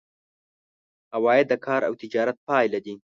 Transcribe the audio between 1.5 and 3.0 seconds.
کار او تجارت پایله دي.